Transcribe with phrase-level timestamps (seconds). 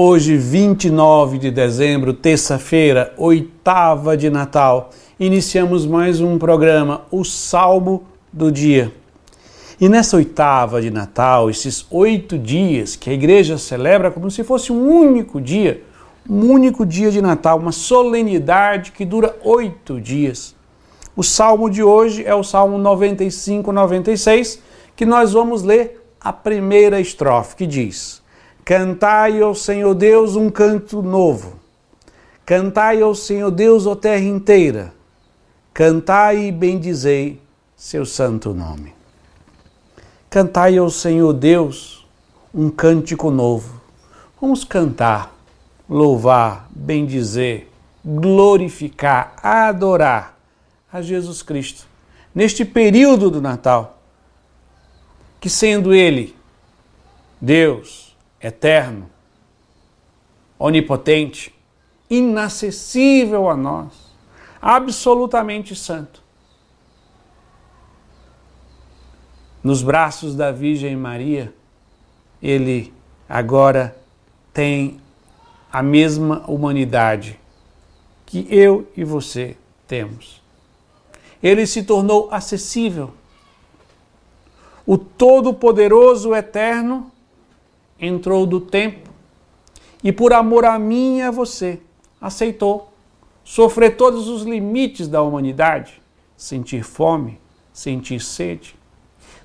[0.00, 8.52] Hoje, 29 de dezembro, terça-feira, oitava de Natal, iniciamos mais um programa, o Salmo do
[8.52, 8.92] Dia.
[9.80, 14.70] E nessa oitava de Natal, esses oito dias que a igreja celebra como se fosse
[14.70, 15.82] um único dia,
[16.30, 20.54] um único dia de Natal, uma solenidade que dura oito dias.
[21.16, 24.62] O salmo de hoje é o Salmo 95, 96,
[24.94, 28.22] que nós vamos ler a primeira estrofe, que diz.
[28.68, 31.58] Cantai ao Senhor Deus um canto novo.
[32.44, 34.92] Cantai ao Senhor Deus, ó terra inteira.
[35.72, 37.40] Cantai e bendizei
[37.74, 38.92] seu santo nome.
[40.28, 42.06] Cantai ao Senhor Deus
[42.52, 43.80] um cântico novo.
[44.38, 45.34] Vamos cantar,
[45.88, 47.68] louvar, bendizer,
[48.04, 50.38] glorificar, adorar
[50.92, 51.86] a Jesus Cristo
[52.34, 54.02] neste período do Natal.
[55.40, 56.36] Que sendo Ele
[57.40, 58.07] Deus,
[58.40, 59.10] eterno,
[60.58, 61.54] onipotente,
[62.08, 63.92] inacessível a nós,
[64.60, 66.22] absolutamente santo.
[69.62, 71.52] Nos braços da Virgem Maria,
[72.42, 72.92] ele
[73.28, 73.96] agora
[74.52, 75.00] tem
[75.70, 77.38] a mesma humanidade
[78.24, 80.42] que eu e você temos.
[81.42, 83.12] Ele se tornou acessível.
[84.86, 87.12] O Todo-Poderoso Eterno
[88.00, 89.10] entrou do tempo
[90.02, 91.80] e por amor a mim e a você
[92.20, 92.92] aceitou
[93.48, 96.02] sofrer todos os limites da humanidade,
[96.36, 97.40] sentir fome,
[97.72, 98.76] sentir sede,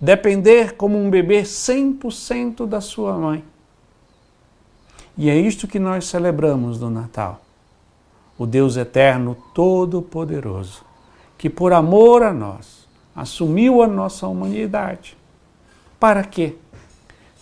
[0.00, 3.44] depender como um bebê 100% da sua mãe.
[5.16, 7.40] E é isto que nós celebramos no Natal.
[8.38, 10.84] O Deus eterno, todo-poderoso,
[11.36, 15.16] que por amor a nós assumiu a nossa humanidade.
[15.98, 16.54] Para quê?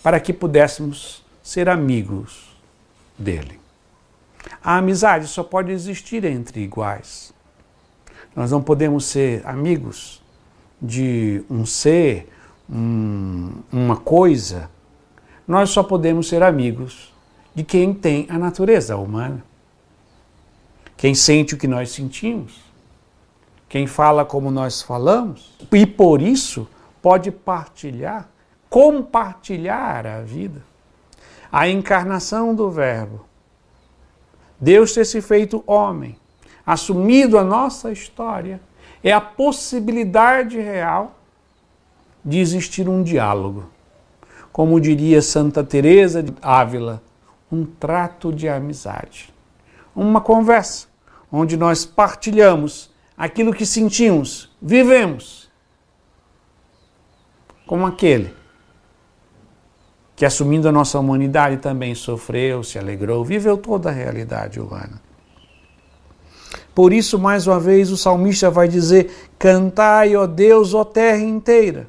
[0.07, 2.57] Para que pudéssemos ser amigos
[3.19, 3.59] dele.
[4.63, 7.35] A amizade só pode existir entre iguais.
[8.37, 10.23] Nós não podemos ser amigos
[10.81, 12.33] de um ser,
[12.71, 14.71] um, uma coisa.
[15.45, 17.13] Nós só podemos ser amigos
[17.53, 19.43] de quem tem a natureza humana.
[20.97, 22.61] Quem sente o que nós sentimos.
[23.69, 25.53] Quem fala como nós falamos.
[25.73, 26.69] E por isso
[27.03, 28.36] pode partilhar
[28.77, 30.63] compartilhar a vida.
[31.51, 33.25] A encarnação do Verbo.
[34.61, 36.19] Deus ter se feito homem,
[36.67, 38.61] assumido a nossa história,
[39.03, 41.17] é a possibilidade real
[42.23, 43.65] de existir um diálogo.
[44.53, 47.03] Como diria Santa Teresa de Ávila,
[47.51, 49.33] um trato de amizade.
[49.95, 50.87] Uma conversa
[51.33, 55.51] onde nós partilhamos aquilo que sentimos, vivemos,
[57.67, 58.36] como aquele
[60.17, 65.03] que assumindo a nossa humanidade também sofreu, se alegrou, viveu toda a realidade humana.
[66.75, 71.89] Por isso, mais uma vez, o salmista vai dizer: Cantai, ó Deus, ó terra inteira.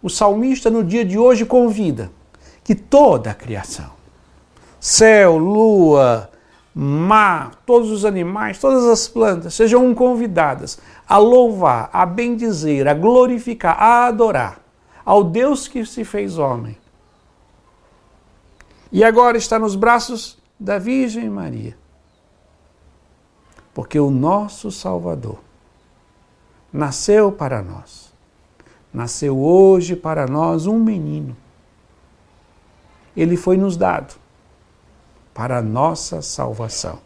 [0.00, 2.08] O salmista, no dia de hoje, convida
[2.62, 3.90] que toda a criação,
[4.78, 6.30] céu, lua,
[6.72, 10.78] mar, todos os animais, todas as plantas, sejam convidadas
[11.08, 14.60] a louvar, a bendizer, a glorificar, a adorar
[15.04, 16.76] ao Deus que se fez homem
[18.90, 21.76] e agora está nos braços da Virgem Maria.
[23.74, 25.38] Porque o nosso Salvador
[26.72, 28.12] nasceu para nós.
[28.92, 31.36] Nasceu hoje para nós um menino.
[33.16, 34.14] Ele foi nos dado
[35.34, 36.98] para a nossa salvação.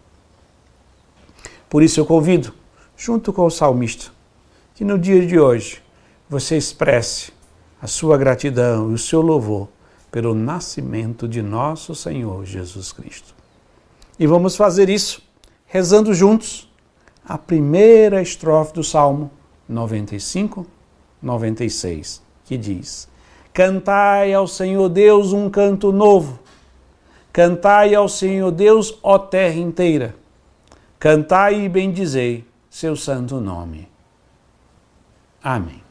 [1.68, 2.54] Por isso eu convido,
[2.96, 4.10] junto com o salmista,
[4.74, 5.82] que no dia de hoje
[6.28, 7.32] você expresse
[7.80, 9.68] a sua gratidão e o seu louvor
[10.12, 13.34] pelo nascimento de nosso Senhor Jesus Cristo.
[14.18, 15.22] E vamos fazer isso
[15.64, 16.70] rezando juntos
[17.24, 19.30] a primeira estrofe do Salmo
[19.66, 20.66] 95,
[21.22, 23.08] 96, que diz:
[23.54, 26.38] Cantai ao Senhor Deus um canto novo.
[27.32, 30.14] Cantai ao Senhor Deus, ó terra inteira.
[30.98, 33.88] Cantai e bendizei seu santo nome.
[35.42, 35.82] Amém.